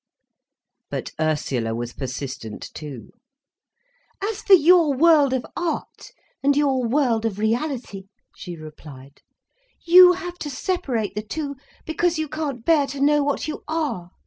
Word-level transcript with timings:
But 0.89 1.11
Ursula 1.19 1.75
was 1.75 1.93
persistent 1.93 2.71
too. 2.73 3.11
"As 4.19 4.41
for 4.41 4.53
your 4.55 4.95
world 4.95 5.31
of 5.31 5.45
art 5.55 6.09
and 6.41 6.57
your 6.57 6.83
world 6.89 7.23
of 7.23 7.37
reality," 7.37 8.05
she 8.35 8.55
replied, 8.55 9.21
"you 9.85 10.13
have 10.13 10.39
to 10.39 10.49
separate 10.49 11.13
the 11.13 11.21
two, 11.21 11.55
because 11.85 12.17
you 12.17 12.27
can't 12.27 12.65
bear 12.65 12.87
to 12.87 12.99
know 12.99 13.21
what 13.21 13.47
you 13.47 13.63
are. 13.67 14.09